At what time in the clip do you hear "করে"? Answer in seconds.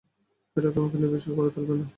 1.37-1.49